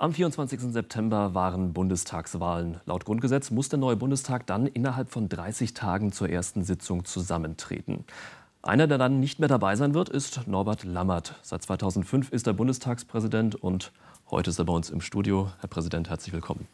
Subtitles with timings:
[0.00, 0.60] Am 24.
[0.60, 2.80] September waren Bundestagswahlen.
[2.86, 8.04] Laut Grundgesetz muss der neue Bundestag dann innerhalb von 30 Tagen zur ersten Sitzung zusammentreten.
[8.62, 11.34] Einer, der dann nicht mehr dabei sein wird, ist Norbert Lammert.
[11.42, 13.90] Seit 2005 ist er Bundestagspräsident und
[14.30, 15.50] heute ist er bei uns im Studio.
[15.58, 16.68] Herr Präsident, herzlich willkommen.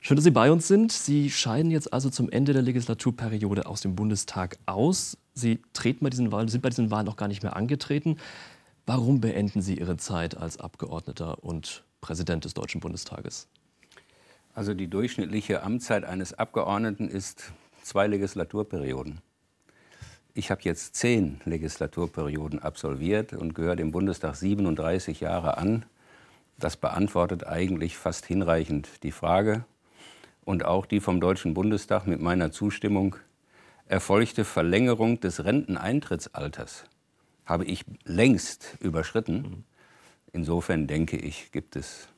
[0.00, 0.92] Schön, dass Sie bei uns sind.
[0.92, 5.16] Sie scheiden jetzt also zum Ende der Legislaturperiode aus dem Bundestag aus.
[5.32, 8.18] Sie treten bei diesen Wahlen, sind bei diesen Wahlen noch gar nicht mehr angetreten.
[8.84, 13.48] Warum beenden Sie Ihre Zeit als Abgeordneter und Präsident des Deutschen Bundestages?
[14.54, 19.20] Also die durchschnittliche Amtszeit eines Abgeordneten ist zwei Legislaturperioden.
[20.34, 25.84] Ich habe jetzt zehn Legislaturperioden absolviert und gehöre dem Bundestag 37 Jahre an.
[26.58, 29.64] Das beantwortet eigentlich fast hinreichend die Frage
[30.44, 33.16] und auch die vom Deutschen Bundestag mit meiner Zustimmung
[33.86, 36.84] erfolgte Verlängerung des Renteneintrittsalters
[37.50, 39.64] habe ich längst überschritten.
[40.32, 42.08] Insofern denke ich, gibt es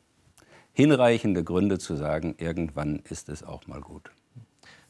[0.73, 4.11] hinreichende Gründe zu sagen, irgendwann ist es auch mal gut.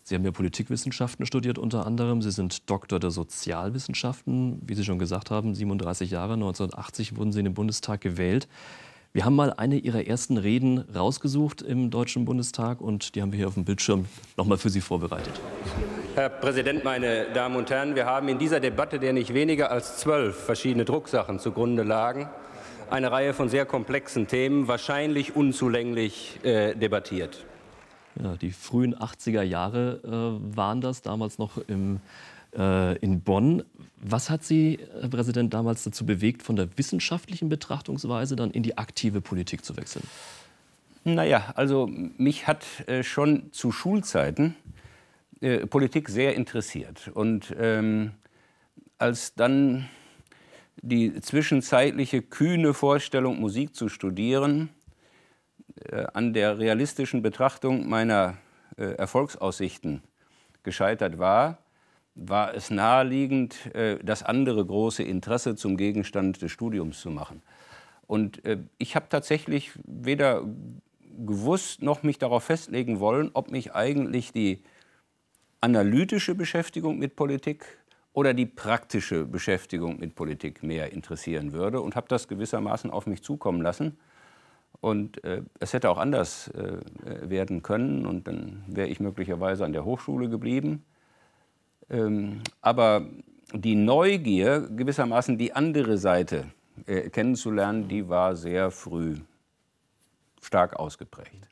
[0.05, 2.23] Sie haben ja Politikwissenschaften studiert unter anderem.
[2.23, 4.61] Sie sind Doktor der Sozialwissenschaften.
[4.67, 8.48] Wie Sie schon gesagt haben, 37 Jahre, 1980 wurden Sie in den Bundestag gewählt.
[9.12, 13.36] Wir haben mal eine Ihrer ersten Reden rausgesucht im Deutschen Bundestag und die haben wir
[13.36, 15.39] hier auf dem Bildschirm nochmal für Sie vorbereitet.
[16.14, 19.98] Herr Präsident, meine Damen und Herren, wir haben in dieser Debatte, der nicht weniger als
[19.98, 22.29] zwölf verschiedene Drucksachen zugrunde lagen,
[22.93, 27.45] eine Reihe von sehr komplexen Themen wahrscheinlich unzulänglich äh, debattiert.
[28.23, 32.01] Ja, die frühen 80er Jahre äh, waren das, damals noch im,
[32.55, 33.65] äh, in Bonn.
[33.97, 38.77] Was hat Sie, Herr Präsident, damals dazu bewegt, von der wissenschaftlichen Betrachtungsweise dann in die
[38.77, 40.07] aktive Politik zu wechseln?
[41.05, 44.55] Naja, also mich hat äh, schon zu Schulzeiten
[45.41, 47.11] äh, Politik sehr interessiert.
[47.15, 48.13] Und ähm,
[48.98, 49.89] als dann
[50.81, 54.70] die zwischenzeitliche kühne Vorstellung, Musik zu studieren,
[55.91, 58.39] äh, an der realistischen Betrachtung meiner
[58.77, 60.02] äh, Erfolgsaussichten
[60.63, 61.58] gescheitert war,
[62.14, 67.42] war es naheliegend, äh, das andere große Interesse zum Gegenstand des Studiums zu machen.
[68.07, 70.45] Und äh, ich habe tatsächlich weder
[71.27, 74.63] gewusst noch mich darauf festlegen wollen, ob mich eigentlich die
[75.61, 77.79] analytische Beschäftigung mit Politik
[78.12, 83.23] oder die praktische Beschäftigung mit Politik mehr interessieren würde und habe das gewissermaßen auf mich
[83.23, 83.98] zukommen lassen.
[84.80, 86.78] Und äh, es hätte auch anders äh,
[87.22, 90.84] werden können und dann wäre ich möglicherweise an der Hochschule geblieben.
[91.89, 93.06] Ähm, aber
[93.55, 96.46] die Neugier, gewissermaßen die andere Seite
[96.86, 99.17] äh, kennenzulernen, die war sehr früh
[100.40, 101.48] stark ausgeprägt.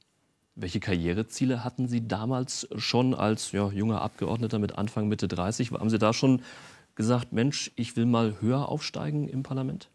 [0.54, 5.70] Welche Karriereziele hatten Sie damals schon als ja, junger Abgeordneter mit Anfang, Mitte 30?
[5.72, 6.42] Haben Sie da schon
[6.96, 9.88] gesagt, Mensch, ich will mal höher aufsteigen im Parlament?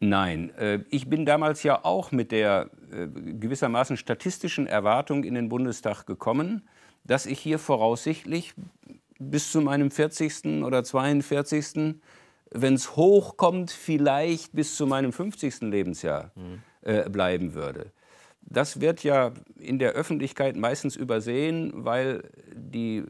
[0.00, 5.48] Nein, äh, ich bin damals ja auch mit der äh, gewissermaßen statistischen Erwartung in den
[5.48, 6.68] Bundestag gekommen,
[7.04, 8.54] dass ich hier voraussichtlich
[9.18, 10.62] bis zu meinem 40.
[10.64, 11.96] oder 42.
[12.50, 15.62] wenn es hochkommt, vielleicht bis zu meinem 50.
[15.62, 16.62] Lebensjahr mhm.
[16.82, 17.92] Äh, bleiben würde.
[18.50, 22.22] Das wird ja in der Öffentlichkeit meistens übersehen, weil
[22.54, 23.04] die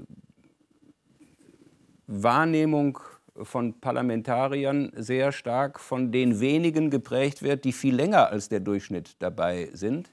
[2.08, 2.98] Wahrnehmung
[3.42, 9.14] von Parlamentariern sehr stark von den wenigen geprägt wird, die viel länger als der Durchschnitt
[9.20, 10.10] dabei sind.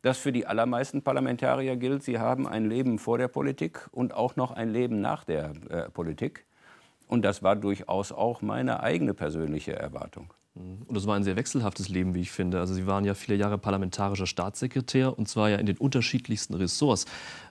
[0.00, 4.36] Das für die allermeisten Parlamentarier gilt, sie haben ein Leben vor der Politik und auch
[4.36, 6.46] noch ein Leben nach der äh, Politik.
[7.08, 10.32] Und das war durchaus auch meine eigene persönliche Erwartung.
[10.56, 12.60] Und das war ein sehr wechselhaftes Leben, wie ich finde.
[12.60, 17.04] Also Sie waren ja viele Jahre parlamentarischer Staatssekretär und zwar ja in den unterschiedlichsten Ressorts.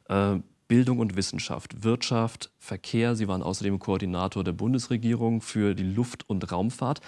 [0.10, 3.16] Äh, Bildung und Wissenschaft, Wirtschaft, Verkehr.
[3.16, 7.02] Sie waren außerdem Koordinator der Bundesregierung für die Luft- und Raumfahrt.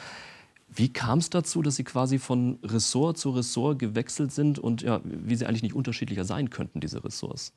[0.70, 5.02] Wie kam es dazu, dass Sie quasi von Ressort zu Ressort gewechselt sind und ja,
[5.04, 7.54] wie Sie eigentlich nicht unterschiedlicher sein könnten, diese Ressorts?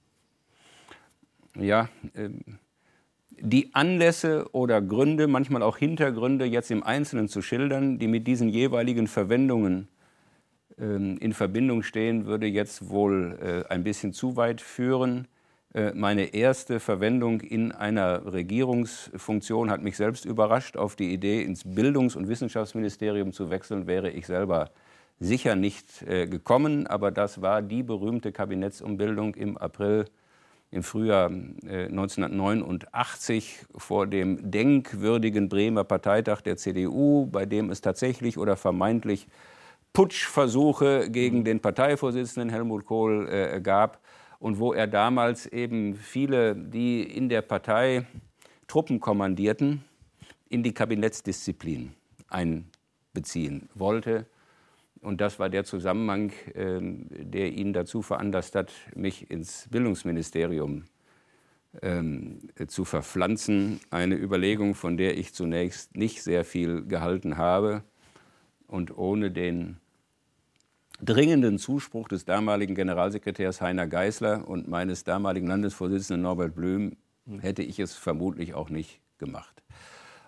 [1.55, 2.59] Ja, ähm
[3.41, 8.49] die Anlässe oder Gründe, manchmal auch Hintergründe jetzt im Einzelnen zu schildern, die mit diesen
[8.49, 9.89] jeweiligen Verwendungen
[10.79, 13.39] ähm, in Verbindung stehen, würde jetzt wohl
[13.69, 15.27] äh, ein bisschen zu weit führen.
[15.75, 20.77] Äh, meine erste Verwendung in einer Regierungsfunktion hat mich selbst überrascht.
[20.77, 24.71] Auf die Idee, ins Bildungs- und Wissenschaftsministerium zu wechseln, wäre ich selber
[25.19, 26.87] sicher nicht äh, gekommen.
[26.87, 30.07] Aber das war die berühmte Kabinettsumbildung im April
[30.71, 38.39] im Frühjahr 1989 äh, vor dem denkwürdigen Bremer Parteitag der CDU, bei dem es tatsächlich
[38.39, 39.27] oder vermeintlich
[39.93, 41.45] Putschversuche gegen mhm.
[41.45, 44.01] den Parteivorsitzenden Helmut Kohl äh, gab
[44.39, 48.07] und wo er damals eben viele, die in der Partei
[48.69, 49.85] Truppen kommandierten,
[50.49, 51.93] in die Kabinettsdisziplin
[52.29, 54.27] einbeziehen wollte.
[55.01, 60.85] Und das war der Zusammenhang, ähm, der ihn dazu veranlasst hat, mich ins Bildungsministerium
[61.83, 63.81] ähm, zu verpflanzen.
[63.91, 67.83] Eine Überlegung, von der ich zunächst nicht sehr viel gehalten habe
[68.67, 69.79] und ohne den
[71.03, 76.97] dringenden Zuspruch des damaligen Generalsekretärs Heiner Geißler und meines damaligen Landesvorsitzenden Norbert Blüm
[77.41, 79.63] hätte ich es vermutlich auch nicht gemacht.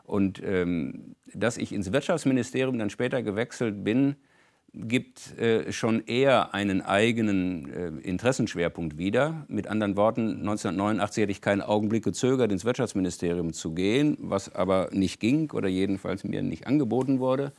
[0.04, 4.16] Und ähm, dass ich ins Wirtschaftsministerium dann später gewechselt bin,
[4.74, 9.44] gibt äh, schon eher einen eigenen äh, Interessenschwerpunkt wieder.
[9.48, 14.88] Mit anderen Worten, 1989 hätte ich keinen Augenblick gezögert, ins Wirtschaftsministerium zu gehen, was aber
[14.92, 17.52] nicht ging oder jedenfalls mir nicht angeboten wurde.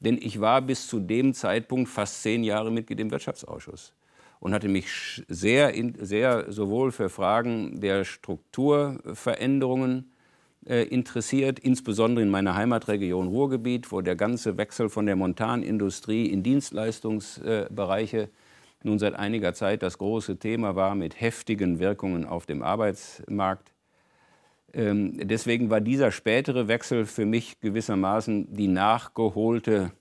[0.00, 3.92] Denn ich war bis zu dem Zeitpunkt fast zehn Jahre Mitglied im Wirtschaftsausschuss
[4.40, 10.13] und hatte mich sehr, sehr sowohl für Fragen der Strukturveränderungen
[10.66, 18.30] interessiert, insbesondere in meiner Heimatregion Ruhrgebiet, wo der ganze Wechsel von der Montanindustrie in Dienstleistungsbereiche
[18.84, 23.72] nun seit einiger Zeit das große Thema war mit heftigen Wirkungen auf dem Arbeitsmarkt.
[24.74, 29.92] Ähm, deswegen war dieser spätere Wechsel für mich gewissermaßen die nachgeholte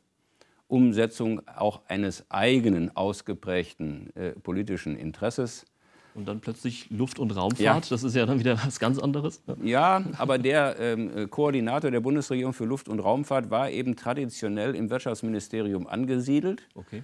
[0.68, 5.66] Umsetzung auch eines eigenen ausgeprägten äh, politischen Interesses.
[6.16, 7.80] Und dann plötzlich Luft- und Raumfahrt, ja.
[7.80, 9.42] das ist ja dann wieder was ganz anderes.
[9.64, 14.90] Ja, aber der ähm, Koordinator der Bundesregierung für Luft- und Raumfahrt war eben traditionell im
[14.90, 16.68] Wirtschaftsministerium angesiedelt.
[16.76, 17.04] Okay.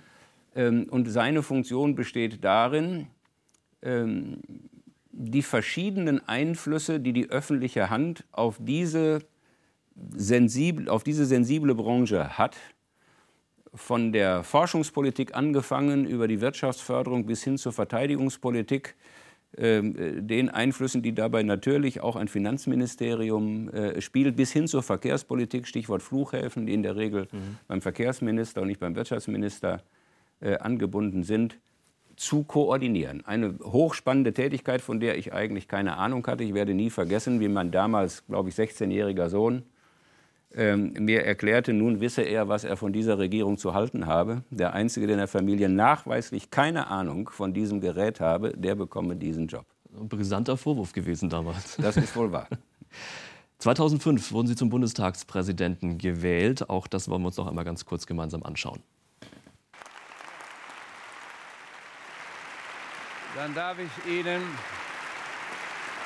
[0.55, 3.07] Ähm, und seine Funktion besteht darin,
[3.81, 4.41] ähm,
[5.11, 9.19] die verschiedenen Einflüsse, die die öffentliche Hand auf diese,
[10.15, 12.55] sensibel, auf diese sensible Branche hat,
[13.73, 18.95] von der Forschungspolitik angefangen über die Wirtschaftsförderung bis hin zur Verteidigungspolitik,
[19.57, 24.83] ähm, äh, den Einflüssen, die dabei natürlich auch ein Finanzministerium äh, spielt, bis hin zur
[24.83, 27.57] Verkehrspolitik, Stichwort Flughäfen, die in der Regel mhm.
[27.67, 29.81] beim Verkehrsminister und nicht beim Wirtschaftsminister
[30.39, 31.57] äh, angebunden sind,
[32.15, 33.25] zu koordinieren.
[33.25, 36.43] Eine hochspannende Tätigkeit, von der ich eigentlich keine Ahnung hatte.
[36.43, 39.63] Ich werde nie vergessen, wie mein damals, glaube ich, 16-jähriger Sohn
[40.55, 44.43] ähm, mir erklärte, nun wisse er, was er von dieser Regierung zu halten habe.
[44.49, 49.15] Der Einzige, der in der Familie nachweislich keine Ahnung von diesem Gerät habe, der bekomme
[49.15, 49.65] diesen Job.
[49.95, 51.77] Ein brisanter Vorwurf gewesen damals.
[51.77, 52.47] Das ist wohl wahr.
[53.59, 56.69] 2005 wurden Sie zum Bundestagspräsidenten gewählt.
[56.69, 58.81] Auch das wollen wir uns noch einmal ganz kurz gemeinsam anschauen.
[63.35, 64.41] Dann darf ich Ihnen,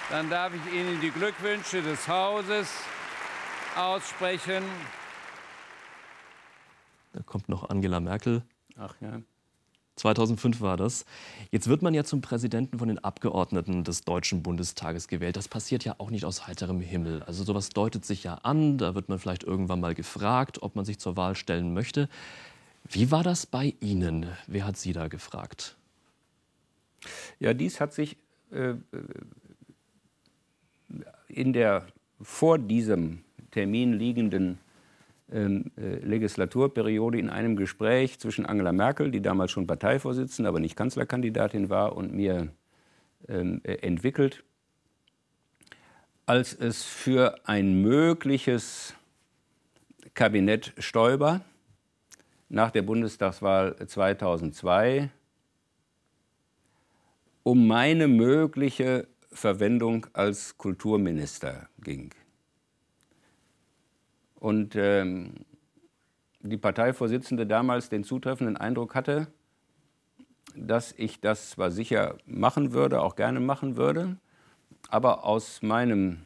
[0.10, 2.70] dann darf ich Ihnen die Glückwünsche des Hauses
[3.78, 4.64] aussprechen.
[7.14, 8.44] Da kommt noch Angela Merkel.
[8.78, 9.22] Ach ja.
[9.96, 11.06] 2005 war das.
[11.52, 15.38] Jetzt wird man ja zum Präsidenten von den Abgeordneten des Deutschen Bundestages gewählt.
[15.38, 17.22] Das passiert ja auch nicht aus heiterem Himmel.
[17.24, 18.80] Also sowas deutet sich ja an.
[18.80, 22.10] Da wird man vielleicht irgendwann mal gefragt, ob man sich zur Wahl stellen möchte.
[22.90, 24.28] Wie war das bei Ihnen?
[24.48, 25.78] Wer hat Sie da gefragt?
[27.40, 28.18] Ja, dies hat sich
[28.52, 28.76] äh,
[31.28, 31.86] in der
[32.22, 33.24] vor diesem
[33.54, 34.58] Termin liegenden
[35.32, 40.76] ähm, äh, Legislaturperiode in einem Gespräch zwischen Angela Merkel, die damals schon Parteivorsitzende, aber nicht
[40.76, 42.50] Kanzlerkandidatin war, und mir
[43.30, 44.44] ähm, äh, entwickelt,
[46.26, 48.96] als es für ein mögliches
[50.16, 51.42] Kabinett Stoiber
[52.50, 55.10] nach der Bundestagswahl 2002
[57.44, 62.14] um meine mögliche Verwendung als Kulturminister ging.
[64.44, 65.36] Und ähm,
[66.42, 69.28] die Parteivorsitzende damals den zutreffenden Eindruck hatte,
[70.54, 74.18] dass ich das zwar sicher machen würde, auch gerne machen würde,
[74.90, 76.26] aber aus meinem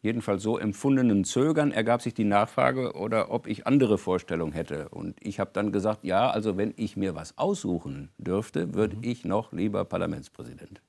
[0.00, 4.90] jedenfalls so empfundenen Zögern ergab sich die Nachfrage oder ob ich andere Vorstellungen hätte.
[4.90, 9.02] Und ich habe dann gesagt, ja, also wenn ich mir was aussuchen dürfte, würde mhm.
[9.02, 10.80] ich noch lieber Parlamentspräsident.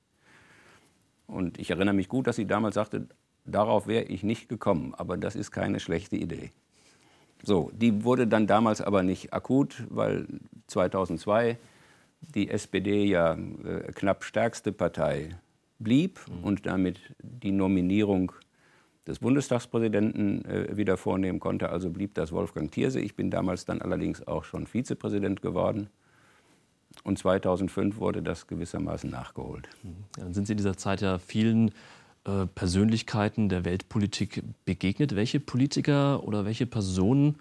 [1.26, 3.08] Und ich erinnere mich gut, dass sie damals sagte,
[3.46, 6.50] Darauf wäre ich nicht gekommen, aber das ist keine schlechte Idee.
[7.42, 10.26] So, die wurde dann damals aber nicht akut, weil
[10.66, 11.58] 2002
[12.20, 15.36] die SPD ja äh, knapp stärkste Partei
[15.78, 16.44] blieb mhm.
[16.44, 18.32] und damit die Nominierung
[19.06, 21.68] des Bundestagspräsidenten äh, wieder vornehmen konnte.
[21.68, 23.00] Also blieb das Wolfgang Thierse.
[23.00, 25.88] Ich bin damals dann allerdings auch schon Vizepräsident geworden.
[27.04, 29.68] Und 2005 wurde das gewissermaßen nachgeholt.
[29.82, 29.96] Mhm.
[30.18, 31.72] Dann sind Sie in dieser Zeit ja vielen
[32.26, 35.14] äh, Persönlichkeiten der Weltpolitik begegnet.
[35.14, 37.36] Welche Politiker oder welche Personen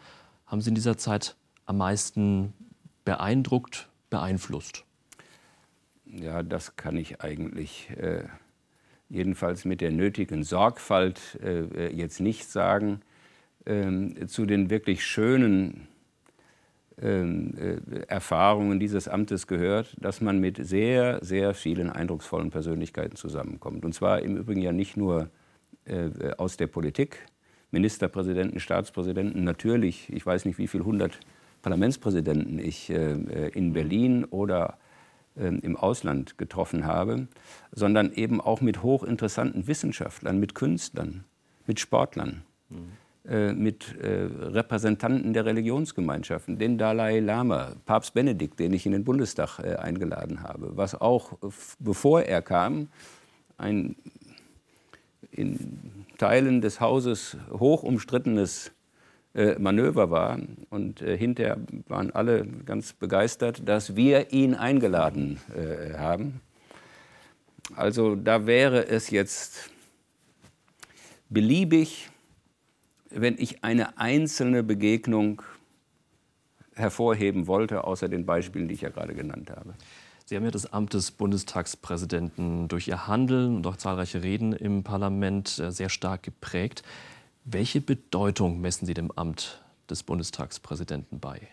[0.46, 2.54] haben Sie in dieser Zeit am meisten
[3.04, 4.84] beeindruckt, beeinflusst?
[6.06, 8.26] Ja, das kann ich eigentlich äh,
[9.10, 13.02] jedenfalls mit der nötigen Sorgfalt äh, jetzt nicht sagen.
[13.66, 15.88] Ähm, zu den wirklich schönen
[16.98, 23.84] Erfahrungen dieses Amtes gehört, dass man mit sehr, sehr vielen eindrucksvollen Persönlichkeiten zusammenkommt.
[23.84, 25.30] Und zwar im Übrigen ja nicht nur
[25.86, 27.28] äh, aus der Politik,
[27.72, 31.20] Ministerpräsidenten, Staatspräsidenten, natürlich, ich weiß nicht, wie viele hundert
[31.62, 34.78] Parlamentspräsidenten ich äh, in Berlin oder
[35.38, 37.28] ähm, im Ausland getroffen habe,
[37.72, 41.26] sondern eben auch mit hochinteressanten Wissenschaftlern, mit Künstlern,
[41.68, 42.44] mit Sportlern.
[42.70, 48.92] Mhm äh, mit äh, Repräsentanten der Religionsgemeinschaften, den Dalai Lama, Papst Benedikt, den ich in
[48.92, 51.34] den Bundestag äh, eingeladen habe, was auch,
[51.80, 52.90] bevor er kam,
[53.58, 53.96] ein
[55.32, 58.72] in Teilen des Hauses hoch umstrittenes
[59.58, 60.40] Manöver war.
[60.70, 61.58] Und hinterher
[61.90, 65.42] waren alle ganz begeistert, dass wir ihn eingeladen
[65.98, 66.40] haben.
[67.76, 69.70] Also da wäre es jetzt
[71.30, 72.10] beliebig,
[73.10, 75.42] wenn ich eine einzelne Begegnung
[76.76, 79.76] hervorheben wollte, außer den Beispielen, die ich ja gerade genannt habe.
[80.26, 84.84] Sie haben ja das Amt des Bundestagspräsidenten durch Ihr Handeln und auch zahlreiche Reden im
[84.84, 86.82] Parlament äh, sehr stark geprägt.
[87.44, 91.48] Welche Bedeutung messen Sie dem Amt des Bundestagspräsidenten bei?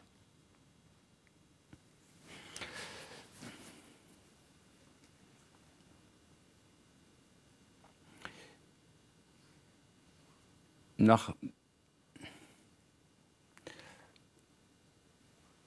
[11.03, 11.35] Nach,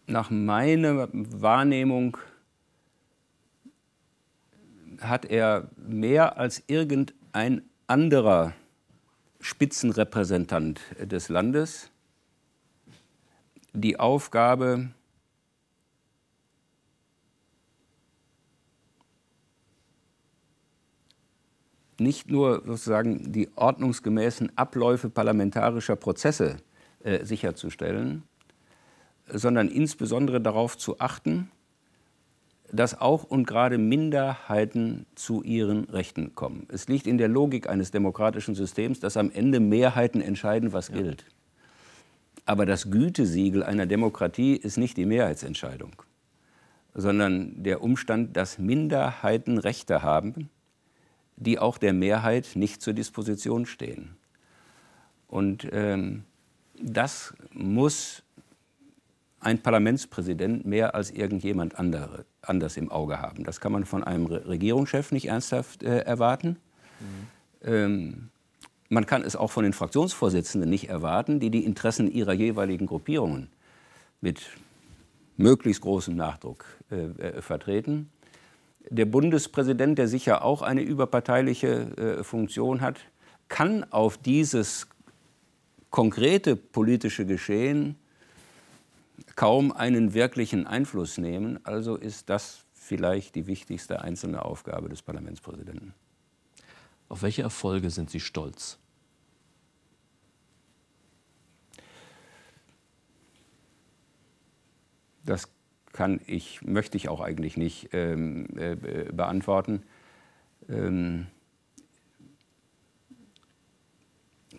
[0.08, 2.18] nach meiner Wahrnehmung
[5.02, 8.54] hat er mehr als irgendein anderer
[9.42, 11.92] Spitzenrepräsentant des Landes
[13.74, 14.90] die Aufgabe,
[22.00, 26.58] nicht nur sozusagen die ordnungsgemäßen Abläufe parlamentarischer Prozesse
[27.04, 28.24] äh, sicherzustellen,
[29.28, 31.50] sondern insbesondere darauf zu achten,
[32.72, 36.68] dass auch und gerade Minderheiten zu ihren Rechten kommen.
[36.72, 40.96] Es liegt in der Logik eines demokratischen Systems, dass am Ende Mehrheiten entscheiden, was ja.
[40.96, 41.26] gilt.
[42.46, 45.94] Aber das Gütesiegel einer Demokratie ist nicht die Mehrheitsentscheidung,
[46.94, 50.50] sondern der Umstand, dass Minderheiten Rechte haben
[51.38, 54.16] die auch der Mehrheit nicht zur Disposition stehen.
[55.28, 56.24] Und ähm,
[56.80, 58.24] das muss
[59.40, 63.44] ein Parlamentspräsident mehr als irgendjemand andere, anders im Auge haben.
[63.44, 66.58] Das kann man von einem Regierungschef nicht ernsthaft äh, erwarten.
[67.00, 67.68] Mhm.
[67.68, 68.30] Ähm,
[68.90, 73.50] man kann es auch von den Fraktionsvorsitzenden nicht erwarten, die die Interessen ihrer jeweiligen Gruppierungen
[74.22, 74.42] mit
[75.38, 78.10] möglichst großem Nachdruck äh, äh, vertreten
[78.90, 83.00] der Bundespräsident, der sicher auch eine überparteiliche äh, Funktion hat,
[83.48, 84.88] kann auf dieses
[85.90, 87.96] konkrete politische Geschehen
[89.36, 91.60] kaum einen wirklichen Einfluss nehmen.
[91.66, 95.94] Also ist das vielleicht die wichtigste einzelne Aufgabe des Parlamentspräsidenten.
[97.08, 98.78] Auf welche Erfolge sind Sie stolz?
[105.24, 105.48] Das
[105.96, 109.84] kann ich, möchte ich auch eigentlich nicht ähm, äh, beantworten.
[110.68, 111.28] Ähm,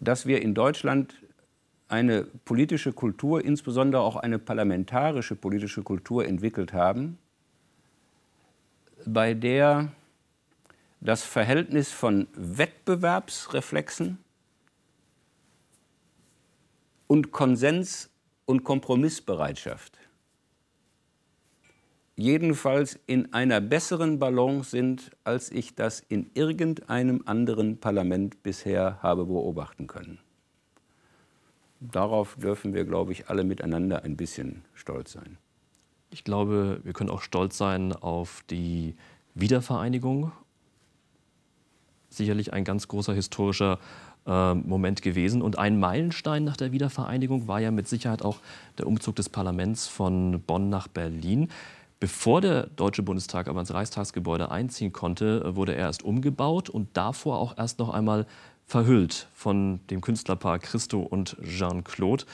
[0.01, 1.15] dass wir in Deutschland
[1.89, 7.19] eine politische Kultur, insbesondere auch eine parlamentarische politische Kultur entwickelt haben,
[9.05, 9.93] bei der
[11.03, 14.17] das Verhältnis von Wettbewerbsreflexen
[17.07, 18.09] und Konsens-
[18.47, 19.99] und Kompromissbereitschaft
[22.17, 29.27] jedenfalls in einer besseren Balance sind, als ich das in irgendeinem anderen Parlament bisher habe
[29.27, 30.19] beobachten können.
[31.81, 35.37] Darauf dürfen wir, glaube ich, alle miteinander ein bisschen stolz sein.
[36.11, 38.97] Ich glaube, wir können auch stolz sein auf die
[39.35, 40.33] Wiedervereinigung.
[42.09, 43.79] Sicherlich ein ganz großer historischer
[44.27, 45.43] äh, Moment gewesen.
[45.43, 48.39] Und ein Meilenstein nach der Wiedervereinigung war ja mit Sicherheit auch
[48.79, 51.49] der Umzug des Parlaments von Bonn nach Berlin.
[51.99, 57.39] Bevor der Deutsche Bundestag aber ins Reichstagsgebäude einziehen konnte, wurde er erst umgebaut und davor
[57.39, 58.27] auch erst noch einmal
[58.67, 62.25] verhüllt von dem Künstlerpaar Christo und Jean-Claude.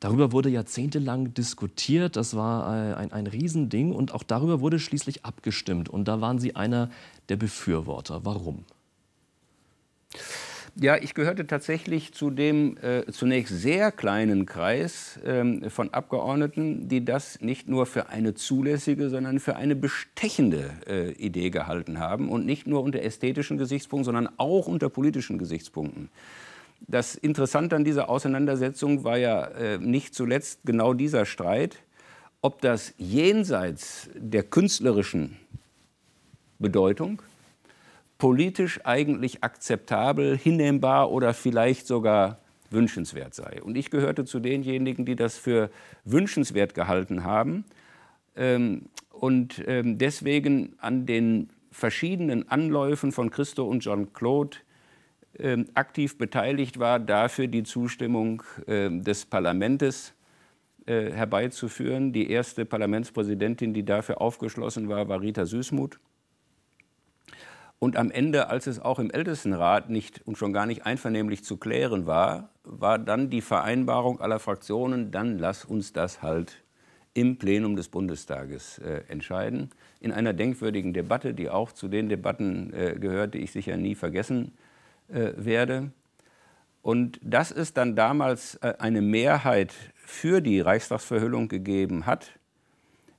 [0.00, 5.88] Darüber wurde jahrzehntelang diskutiert, das war ein, ein Riesending und auch darüber wurde schließlich abgestimmt.
[5.88, 6.90] Und da waren Sie einer
[7.28, 8.24] der Befürworter.
[8.24, 8.64] Warum?
[10.74, 17.04] Ja, ich gehörte tatsächlich zu dem äh, zunächst sehr kleinen Kreis äh, von Abgeordneten, die
[17.04, 22.28] das nicht nur für eine zulässige, sondern für eine bestechende äh, Idee gehalten haben.
[22.28, 26.10] Und nicht nur unter ästhetischen Gesichtspunkten, sondern auch unter politischen Gesichtspunkten.
[26.86, 31.78] Das Interessante an dieser Auseinandersetzung war ja äh, nicht zuletzt genau dieser Streit,
[32.40, 35.36] ob das jenseits der künstlerischen
[36.60, 37.20] Bedeutung
[38.18, 43.62] politisch eigentlich akzeptabel, hinnehmbar oder vielleicht sogar wünschenswert sei.
[43.62, 45.70] Und ich gehörte zu denjenigen, die das für
[46.04, 47.64] wünschenswert gehalten haben
[48.36, 54.58] ähm, und ähm, deswegen an den verschiedenen Anläufen von Christo und Jean-Claude
[55.38, 60.14] ähm, aktiv beteiligt war, dafür die Zustimmung des Parlaments
[60.88, 62.14] äh, herbeizuführen.
[62.14, 66.00] Die erste Parlamentspräsidentin, die dafür aufgeschlossen war, war Rita Süßmuth.
[67.80, 71.56] Und am Ende, als es auch im Ältestenrat nicht und schon gar nicht einvernehmlich zu
[71.56, 76.64] klären war, war dann die Vereinbarung aller Fraktionen, dann lass uns das halt
[77.14, 79.70] im Plenum des Bundestages äh, entscheiden.
[80.00, 83.94] In einer denkwürdigen Debatte, die auch zu den Debatten äh, gehört, die ich sicher nie
[83.94, 84.52] vergessen
[85.08, 85.90] äh, werde.
[86.82, 92.32] Und dass es dann damals äh, eine Mehrheit für die Reichstagsverhüllung gegeben hat,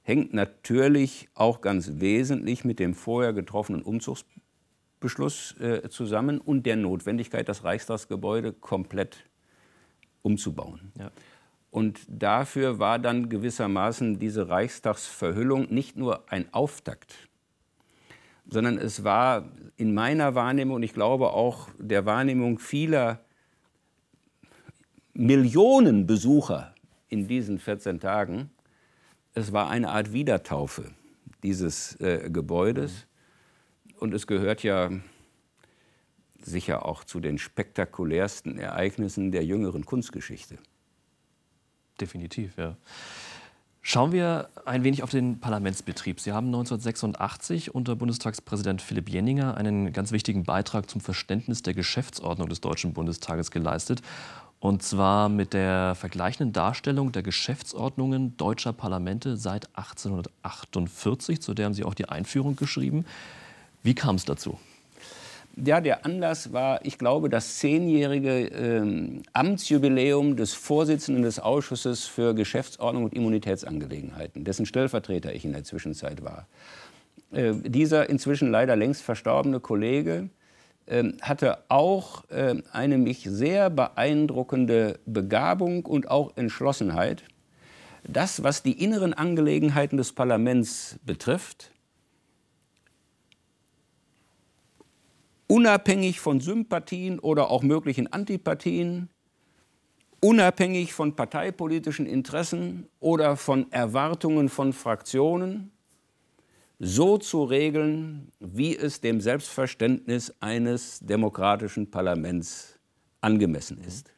[0.04, 3.82] hängt natürlich auch ganz wesentlich mit dem vorher getroffenen
[5.00, 9.26] Umzugsbeschluss äh, zusammen und der Notwendigkeit, das Reichstagsgebäude komplett
[10.22, 10.92] umzubauen.
[10.98, 11.12] Ja.
[11.72, 17.30] Und dafür war dann gewissermaßen diese Reichstagsverhüllung nicht nur ein Auftakt,
[18.48, 23.20] sondern es war in meiner Wahrnehmung und ich glaube auch der Wahrnehmung vieler
[25.14, 26.74] Millionen Besucher
[27.08, 28.50] in diesen 14 Tagen,
[29.34, 30.92] es war eine Art Wiedertaufe
[31.44, 33.06] dieses äh, Gebäudes.
[34.00, 34.90] Und es gehört ja
[36.42, 40.58] sicher auch zu den spektakulärsten Ereignissen der jüngeren Kunstgeschichte.
[42.00, 42.78] Definitiv, ja.
[43.82, 46.20] Schauen wir ein wenig auf den Parlamentsbetrieb.
[46.20, 52.50] Sie haben 1986 unter Bundestagspräsident Philipp Jenninger einen ganz wichtigen Beitrag zum Verständnis der Geschäftsordnung
[52.50, 54.02] des Deutschen Bundestages geleistet
[54.60, 61.74] und zwar mit der vergleichenden Darstellung der Geschäftsordnungen deutscher Parlamente seit 1848, zu der haben
[61.74, 63.06] Sie auch die Einführung geschrieben.
[63.84, 64.60] Wie kam es dazu?
[65.56, 72.34] Ja, der Anlass war, ich glaube, das zehnjährige ähm, Amtsjubiläum des Vorsitzenden des Ausschusses für
[72.34, 76.48] Geschäftsordnung und Immunitätsangelegenheiten, dessen Stellvertreter ich in der Zwischenzeit war.
[77.32, 80.30] Äh, dieser inzwischen leider längst verstorbene Kollege
[80.88, 87.24] ähm, hatte auch ähm, eine mich sehr beeindruckende Begabung und auch Entschlossenheit,
[88.08, 91.72] das, was die inneren Angelegenheiten des Parlaments betrifft,
[95.50, 99.10] unabhängig von Sympathien oder auch möglichen Antipathien,
[100.22, 105.72] unabhängig von parteipolitischen Interessen oder von Erwartungen von Fraktionen,
[106.78, 112.80] so zu regeln, wie es dem Selbstverständnis eines demokratischen Parlaments
[113.20, 114.14] angemessen ist.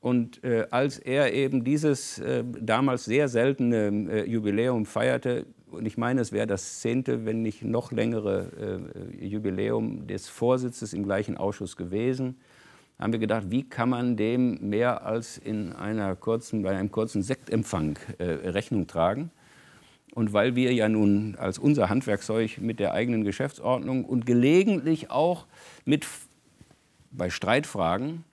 [0.00, 5.98] Und äh, als er eben dieses äh, damals sehr seltene äh, Jubiläum feierte, und ich
[5.98, 8.88] meine, es wäre das zehnte, wenn nicht noch längere
[9.20, 12.36] äh, Jubiläum des Vorsitzes im gleichen Ausschuss gewesen,
[12.98, 17.22] haben wir gedacht, wie kann man dem mehr als in einer kurzen, bei einem kurzen
[17.22, 19.30] Sektempfang äh, Rechnung tragen?
[20.14, 25.46] Und weil wir ja nun als unser Handwerkszeug mit der eigenen Geschäftsordnung und gelegentlich auch
[25.84, 26.06] mit
[27.10, 28.24] bei Streitfragen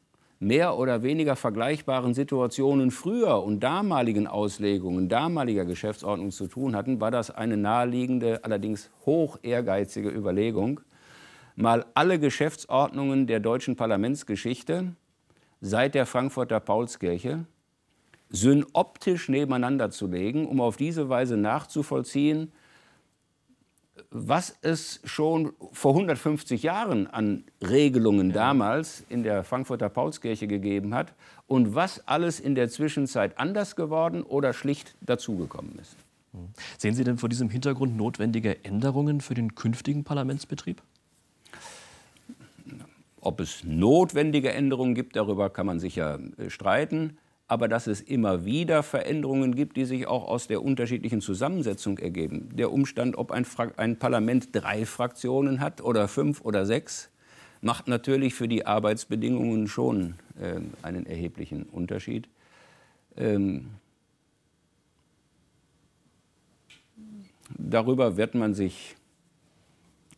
[0.41, 7.11] mehr oder weniger vergleichbaren Situationen früher und damaligen Auslegungen damaliger Geschäftsordnung zu tun hatten, war
[7.11, 10.81] das eine naheliegende, allerdings hoch ehrgeizige Überlegung,
[11.55, 14.95] mal alle Geschäftsordnungen der deutschen Parlamentsgeschichte
[15.61, 17.45] seit der Frankfurter Paulskirche
[18.29, 22.51] synoptisch nebeneinander zu legen, um auf diese Weise nachzuvollziehen,
[24.09, 28.35] was es schon vor 150 Jahren an Regelungen ja.
[28.35, 31.13] damals in der Frankfurter Paulskirche gegeben hat
[31.47, 35.95] und was alles in der Zwischenzeit anders geworden oder schlicht dazugekommen ist.
[36.77, 40.81] Sehen Sie denn vor diesem Hintergrund notwendige Änderungen für den künftigen Parlamentsbetrieb?
[43.19, 47.17] Ob es notwendige Änderungen gibt, darüber kann man sicher äh, streiten
[47.51, 52.47] aber dass es immer wieder Veränderungen gibt, die sich auch aus der unterschiedlichen Zusammensetzung ergeben.
[52.53, 57.09] Der Umstand, ob ein, ein Parlament drei Fraktionen hat oder fünf oder sechs,
[57.59, 62.29] macht natürlich für die Arbeitsbedingungen schon äh, einen erheblichen Unterschied.
[63.17, 63.71] Ähm,
[67.57, 68.95] darüber wird man sich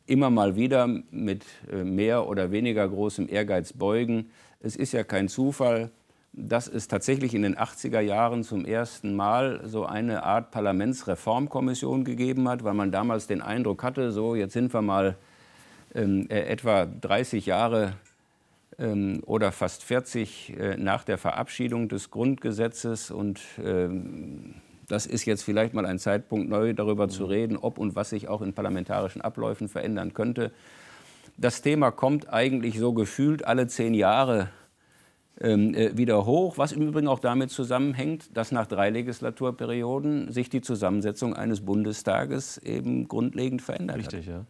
[0.06, 4.30] immer mal wieder mit äh, mehr oder weniger großem Ehrgeiz beugen.
[4.60, 5.90] Es ist ja kein Zufall,
[6.34, 12.50] dass es tatsächlich in den 80er Jahren zum ersten Mal so eine Art Parlamentsreformkommission gegeben
[12.50, 15.16] hat, weil man damals den Eindruck hatte, so jetzt sind wir mal
[15.94, 17.94] ähm, äh, etwa 30 Jahre
[18.80, 24.56] ähm, oder fast 40 äh, nach der Verabschiedung des Grundgesetzes und ähm,
[24.88, 28.28] das ist jetzt vielleicht mal ein Zeitpunkt, neu darüber zu reden, ob und was sich
[28.28, 30.52] auch in parlamentarischen Abläufen verändern könnte.
[31.38, 34.50] Das Thema kommt eigentlich so gefühlt alle zehn Jahre
[35.36, 41.36] wieder hoch, was im Übrigen auch damit zusammenhängt, dass nach drei Legislaturperioden sich die Zusammensetzung
[41.36, 44.34] eines Bundestages eben grundlegend verändert Richtig, hat.
[44.34, 44.46] ja.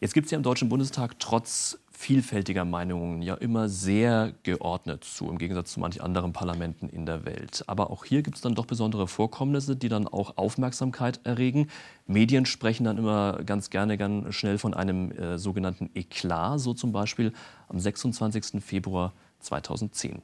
[0.00, 5.28] Jetzt gibt es ja im Deutschen Bundestag trotz vielfältiger Meinungen ja immer sehr geordnet zu,
[5.28, 7.64] im Gegensatz zu manch anderen Parlamenten in der Welt.
[7.66, 11.66] Aber auch hier gibt es dann doch besondere Vorkommnisse, die dann auch Aufmerksamkeit erregen.
[12.06, 16.92] Medien sprechen dann immer ganz gerne ganz schnell von einem äh, sogenannten Eklat, so zum
[16.92, 17.32] Beispiel
[17.68, 18.62] am 26.
[18.62, 20.22] Februar 2010.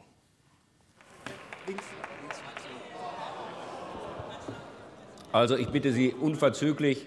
[5.32, 7.06] Also ich bitte Sie unverzüglich,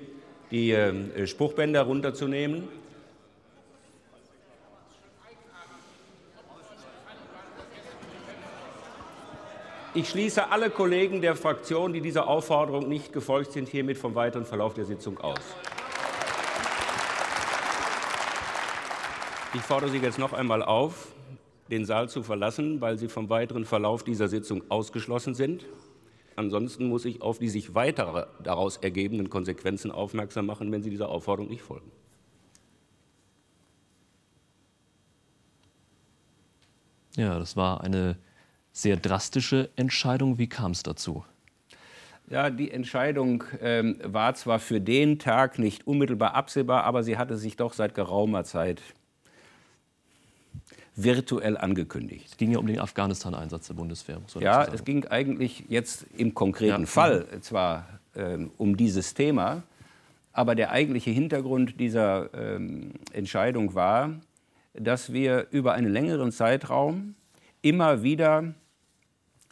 [0.52, 2.68] die äh, Spruchbänder runterzunehmen.
[9.94, 14.46] Ich schließe alle Kollegen der Fraktion, die dieser Aufforderung nicht gefolgt sind, hiermit vom weiteren
[14.46, 15.40] Verlauf der Sitzung aus.
[19.54, 21.08] Ich fordere Sie jetzt noch einmal auf,
[21.70, 25.66] den Saal zu verlassen, weil Sie vom weiteren Verlauf dieser Sitzung ausgeschlossen sind.
[26.36, 31.10] Ansonsten muss ich auf die sich weitere daraus ergebenden Konsequenzen aufmerksam machen, wenn Sie dieser
[31.10, 31.92] Aufforderung nicht folgen.
[37.16, 38.18] Ja, das war eine
[38.72, 40.38] sehr drastische Entscheidung.
[40.38, 41.26] Wie kam es dazu?
[42.30, 47.38] Ja, die Entscheidung ähm, war zwar für den Tag nicht unmittelbar absehbar, aber sie hatte
[47.38, 48.82] sich doch seit geraumer Zeit
[50.98, 52.26] virtuell angekündigt.
[52.28, 54.20] Es ging ja um den Afghanistan-Einsatz der Bundeswehr.
[54.40, 56.86] ja, es ging eigentlich jetzt im konkreten ja.
[56.88, 59.62] Fall zwar ähm, um dieses Thema,
[60.34, 64.10] aber der eigentliche Hintergrund dieser ähm, Entscheidung war,
[64.74, 67.14] dass wir über einen längeren Zeitraum
[67.62, 68.56] immer wieder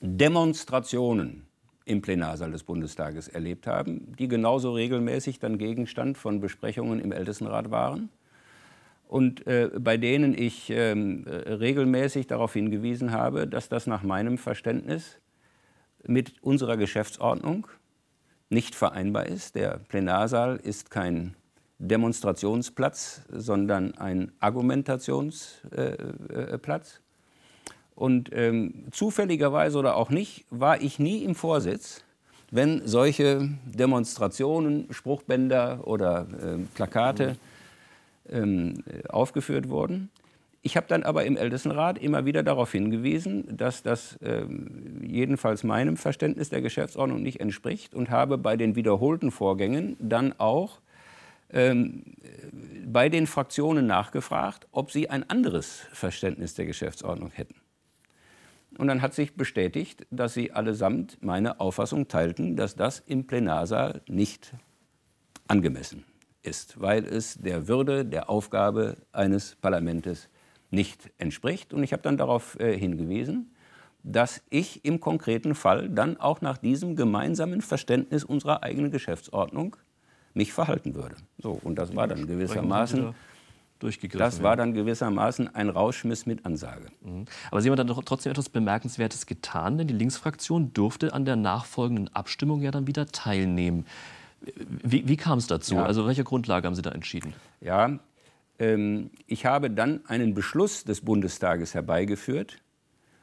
[0.02, 1.46] Demonstrationen
[1.86, 7.70] im Plenarsaal des Bundestages erlebt haben, die genauso regelmäßig dann Gegenstand von Besprechungen im Ältestenrat
[7.70, 8.10] waren
[9.08, 15.20] und äh, bei denen ich äh, regelmäßig darauf hingewiesen habe, dass das nach meinem Verständnis
[16.06, 17.68] mit unserer Geschäftsordnung
[18.50, 19.56] nicht vereinbar ist.
[19.56, 21.36] Der Plenarsaal ist kein
[21.80, 25.72] Demonstrationsplatz, sondern ein Argumentationsplatz.
[25.76, 26.60] Äh, äh
[27.96, 32.04] und ähm, zufälligerweise oder auch nicht, war ich nie im Vorsitz,
[32.52, 37.38] wenn solche Demonstrationen, Spruchbänder oder äh, Plakate
[38.30, 40.10] ähm, aufgeführt wurden.
[40.66, 45.96] Ich habe dann aber im Ältestenrat immer wieder darauf hingewiesen, dass das ähm, jedenfalls meinem
[45.96, 50.80] Verständnis der Geschäftsordnung nicht entspricht und habe bei den wiederholten Vorgängen dann auch
[51.52, 52.16] ähm,
[52.84, 57.56] bei den Fraktionen nachgefragt, ob sie ein anderes Verständnis der Geschäftsordnung hätten.
[58.80, 64.02] Und dann hat sich bestätigt, dass sie allesamt meine Auffassung teilten, dass das im Plenarsaal
[64.08, 64.52] nicht
[65.48, 66.06] angemessen
[66.46, 70.30] ist, weil es der Würde, der Aufgabe eines Parlaments
[70.72, 71.74] nicht entspricht.
[71.74, 73.52] Und ich habe dann darauf äh, hingewiesen,
[74.04, 79.78] dass ich im konkreten Fall dann auch nach diesem gemeinsamen Verständnis unserer eigenen Geschäftsordnung
[80.36, 81.16] mich verhalten würde.
[81.40, 83.16] So, und das war dann gewissermaßen.
[84.14, 86.88] Das war dann gewissermaßen ein Rauschmiss mit Ansage.
[87.02, 87.26] Mhm.
[87.52, 91.36] Aber Sie haben dann doch trotzdem etwas Bemerkenswertes getan, denn die Linksfraktion durfte an der
[91.36, 93.86] nachfolgenden Abstimmung ja dann wieder teilnehmen.
[94.84, 95.76] Wie, wie kam es dazu?
[95.76, 95.86] Ja.
[95.86, 97.34] Also welche Grundlage haben Sie da entschieden?
[97.62, 98.00] Ja,
[98.60, 102.58] ähm, ich habe dann einen Beschluss des Bundestages herbeigeführt,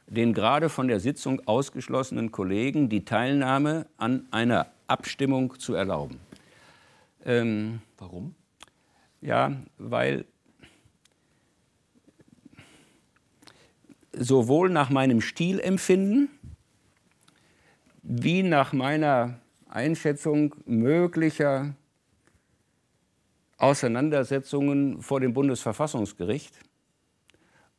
[0.06, 6.18] den gerade von der Sitzung ausgeschlossenen Kollegen die Teilnahme an einer Abstimmung zu erlauben.
[7.24, 8.34] Ähm, Warum?
[9.20, 10.24] Ja, weil
[14.12, 16.28] sowohl nach meinem Stilempfinden
[18.02, 19.38] wie nach meiner
[19.72, 21.74] Einschätzung möglicher
[23.56, 26.58] Auseinandersetzungen vor dem Bundesverfassungsgericht,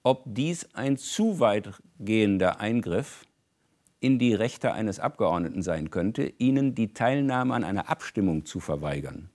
[0.02, 3.26] ob dies ein zu weitgehender Eingriff
[4.00, 9.30] in die Rechte eines Abgeordneten sein könnte, ihnen die Teilnahme an einer Abstimmung zu verweigern.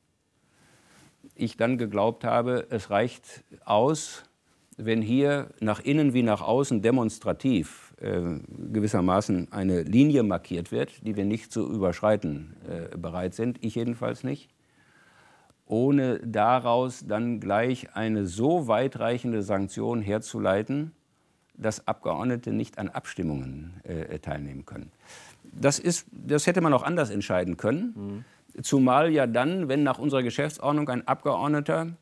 [1.37, 4.25] Ich dann geglaubt habe, es reicht aus,
[4.77, 8.21] wenn hier nach innen wie nach außen demonstrativ äh,
[8.73, 14.25] gewissermaßen eine Linie markiert wird, die wir nicht zu überschreiten äh, bereit sind, ich jedenfalls
[14.25, 14.49] nicht,
[15.67, 20.93] ohne daraus dann gleich eine so weitreichende Sanktion herzuleiten,
[21.55, 24.93] dass Abgeordnete nicht an Abstimmungen äh, teilnehmen können.
[25.53, 28.63] Das, ist, das hätte man auch anders entscheiden können, mhm.
[28.63, 31.97] zumal ja dann, wenn nach unserer Geschäftsordnung ein Abgeordneter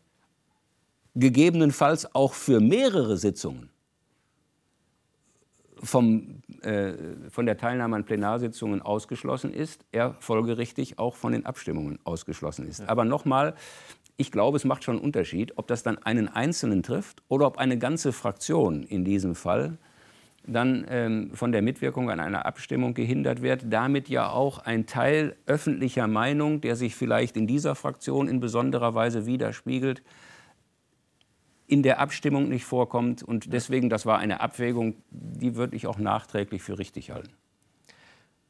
[1.14, 3.70] gegebenenfalls auch für mehrere Sitzungen
[5.86, 6.92] vom äh,
[7.30, 12.80] von der Teilnahme an Plenarsitzungen ausgeschlossen ist, er folgerichtig auch von den Abstimmungen ausgeschlossen ist.
[12.80, 12.88] Ja.
[12.88, 13.54] Aber nochmal,
[14.16, 17.58] ich glaube, es macht schon einen Unterschied, ob das dann einen Einzelnen trifft oder ob
[17.58, 19.78] eine ganze Fraktion in diesem Fall
[20.48, 25.36] dann ähm, von der Mitwirkung an einer Abstimmung gehindert wird, damit ja auch ein Teil
[25.46, 30.02] öffentlicher Meinung, der sich vielleicht in dieser Fraktion in besonderer Weise widerspiegelt,
[31.66, 33.22] in der Abstimmung nicht vorkommt.
[33.22, 37.32] Und deswegen, das war eine Abwägung, die würde ich auch nachträglich für richtig halten.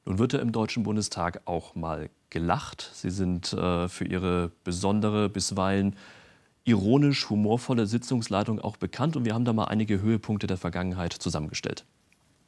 [0.04, 2.90] Nun wird ja im Deutschen Bundestag auch mal gelacht.
[2.94, 5.96] Sie sind äh, für Ihre besondere, bisweilen
[6.64, 9.16] ironisch humorvolle Sitzungsleitung auch bekannt.
[9.16, 11.84] Und wir haben da mal einige Höhepunkte der Vergangenheit zusammengestellt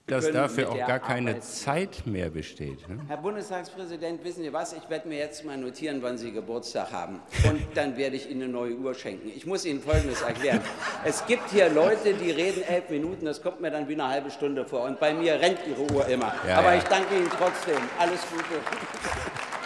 [0.08, 2.88] dass dafür auch gar keine Arbeit Zeit mehr besteht.
[2.88, 3.00] Ne?
[3.08, 4.72] Herr Bundestagspräsident, wissen Sie was?
[4.72, 7.20] Ich werde mir jetzt mal notieren, wann Sie Geburtstag haben.
[7.48, 9.30] Und dann werde ich Ihnen eine neue Uhr schenken.
[9.34, 10.60] Ich muss Ihnen Folgendes erklären.
[11.04, 14.30] Es gibt hier Leute, die reden elf Minuten, das kommt mir dann wie eine halbe
[14.30, 14.84] Stunde vor.
[14.84, 16.32] Und bei mir rennt Ihre Uhr immer.
[16.46, 16.78] Ja, Aber ja.
[16.78, 17.78] ich danke Ihnen trotzdem.
[17.98, 19.57] Alles Gute.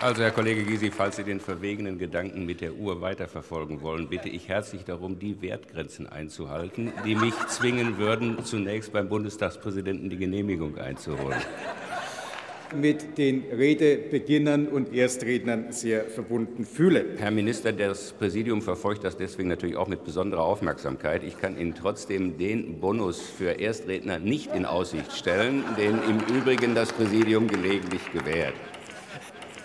[0.00, 4.28] Also, Herr Kollege Gysi, falls Sie den verwegenen Gedanken mit der Uhr weiterverfolgen wollen, bitte
[4.28, 10.78] ich herzlich darum, die Wertgrenzen einzuhalten, die mich zwingen würden, zunächst beim Bundestagspräsidenten die Genehmigung
[10.78, 11.40] einzuholen.
[12.80, 17.16] Mit den Redebeginnern und Erstrednern sehr verbunden fühle.
[17.16, 21.24] Herr Minister, das Präsidium verfolgt das deswegen natürlich auch mit besonderer Aufmerksamkeit.
[21.24, 26.76] Ich kann Ihnen trotzdem den Bonus für Erstredner nicht in Aussicht stellen, den im Übrigen
[26.76, 28.54] das Präsidium gelegentlich gewährt.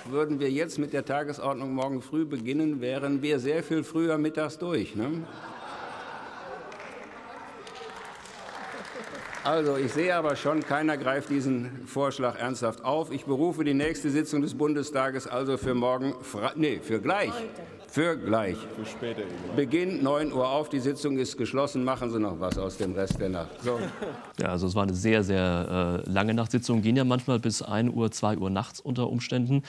[0.06, 4.58] Würden wir jetzt mit der Tagesordnung morgen früh beginnen, wären wir sehr viel früher mittags
[4.58, 4.96] durch.
[4.96, 5.24] Ne?
[9.44, 13.12] Also, ich sehe aber schon, keiner greift diesen Vorschlag ernsthaft auf.
[13.12, 16.14] Ich berufe die nächste Sitzung des Bundestages also für morgen,
[16.56, 17.34] nee, für gleich.
[17.90, 18.56] Für gleich.
[18.76, 19.24] Für später.
[19.56, 21.84] Beginn 9 Uhr auf, die Sitzung ist geschlossen.
[21.84, 23.62] Machen Sie noch was aus dem Rest der Nacht.
[23.62, 23.80] So.
[24.40, 26.82] Ja, also es war eine sehr, sehr äh, lange Nachtsitzung.
[26.82, 29.62] Gehen ja manchmal bis 1 Uhr, 2 Uhr nachts unter Umständen.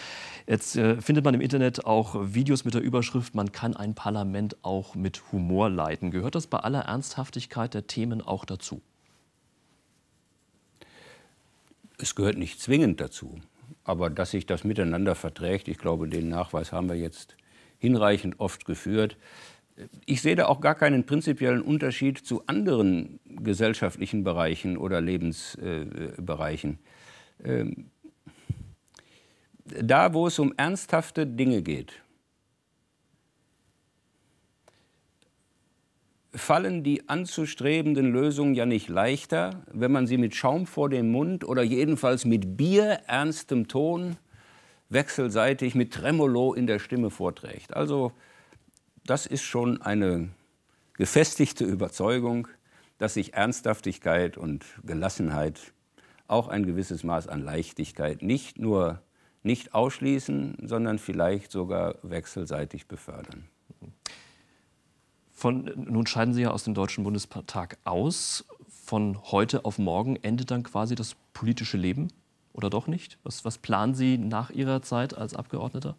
[0.46, 4.56] Jetzt äh, findet man im Internet auch Videos mit der Überschrift, man kann ein Parlament
[4.62, 6.12] auch mit Humor leiten.
[6.12, 8.80] Gehört das bei aller Ernsthaftigkeit der Themen auch dazu?
[12.04, 13.40] Es gehört nicht zwingend dazu.
[13.82, 17.34] Aber dass sich das miteinander verträgt, ich glaube, den Nachweis haben wir jetzt
[17.78, 19.16] hinreichend oft geführt.
[20.04, 26.78] Ich sehe da auch gar keinen prinzipiellen Unterschied zu anderen gesellschaftlichen Bereichen oder Lebensbereichen.
[27.42, 27.86] Ähm,
[29.64, 32.02] da, wo es um ernsthafte Dinge geht,
[36.34, 41.44] fallen die anzustrebenden Lösungen ja nicht leichter, wenn man sie mit Schaum vor dem Mund
[41.44, 44.16] oder jedenfalls mit bierernstem Ton
[44.88, 47.74] wechselseitig mit Tremolo in der Stimme vorträgt.
[47.74, 48.12] Also
[49.04, 50.30] das ist schon eine
[50.94, 52.48] gefestigte Überzeugung,
[52.98, 55.72] dass sich Ernsthaftigkeit und Gelassenheit
[56.26, 59.02] auch ein gewisses Maß an Leichtigkeit nicht nur
[59.42, 63.44] nicht ausschließen, sondern vielleicht sogar wechselseitig befördern.
[65.34, 68.46] Von, nun scheiden Sie ja aus dem Deutschen Bundestag aus.
[68.68, 72.08] Von heute auf morgen endet dann quasi das politische Leben
[72.52, 73.18] oder doch nicht?
[73.24, 75.96] Was, was planen Sie nach Ihrer Zeit als Abgeordneter?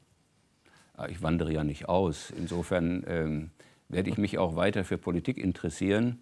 [0.96, 2.32] Ah, ich wandere ja nicht aus.
[2.36, 3.52] Insofern ähm,
[3.90, 6.22] werde ich mich auch weiter für Politik interessieren.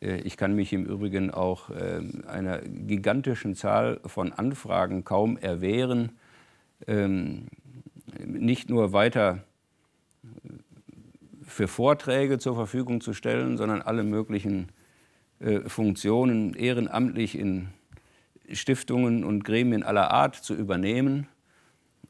[0.00, 6.12] Äh, ich kann mich im Übrigen auch äh, einer gigantischen Zahl von Anfragen kaum erwehren,
[6.86, 7.48] ähm,
[8.24, 9.42] nicht nur weiter
[11.54, 14.70] für Vorträge zur Verfügung zu stellen, sondern alle möglichen
[15.38, 17.68] äh, Funktionen ehrenamtlich in
[18.52, 21.28] Stiftungen und Gremien aller Art zu übernehmen.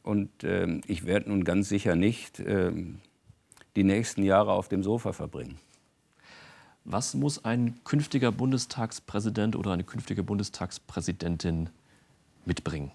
[0.03, 2.73] Und äh, ich werde nun ganz sicher nicht äh,
[3.77, 5.59] die nächsten Jahre auf dem Sofa verbringen.
[6.87, 11.69] Was muss ein künftiger Bundestagspräsident oder eine künftige Bundestagspräsidentin
[12.47, 12.93] mitbringen?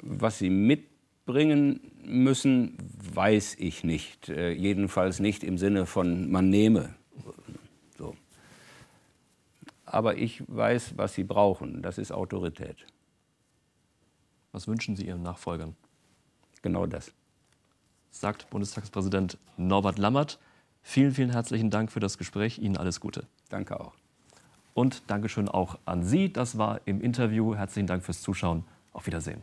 [0.00, 0.97] Was sie mitbringen,
[1.28, 2.78] bringen müssen,
[3.14, 4.30] weiß ich nicht.
[4.30, 6.94] Äh, jedenfalls nicht im Sinne von man nehme.
[7.98, 8.16] So.
[9.84, 11.82] Aber ich weiß, was sie brauchen.
[11.82, 12.86] Das ist Autorität.
[14.52, 15.76] Was wünschen Sie Ihren Nachfolgern?
[16.62, 17.12] Genau das.
[18.10, 20.38] Sagt Bundestagspräsident Norbert Lammert.
[20.80, 22.58] Vielen, vielen herzlichen Dank für das Gespräch.
[22.58, 23.26] Ihnen alles Gute.
[23.50, 23.92] Danke auch.
[24.72, 26.32] Und Dankeschön auch an Sie.
[26.32, 27.54] Das war im Interview.
[27.54, 28.64] Herzlichen Dank fürs Zuschauen.
[28.92, 29.42] Auf Wiedersehen.